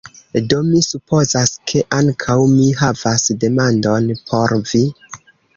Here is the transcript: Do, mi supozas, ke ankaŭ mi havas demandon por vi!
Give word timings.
Do, 0.51 0.61
mi 0.69 0.79
supozas, 0.85 1.51
ke 1.73 1.83
ankaŭ 1.99 2.39
mi 2.55 2.67
havas 2.81 3.29
demandon 3.45 4.09
por 4.33 4.57
vi! 4.73 4.83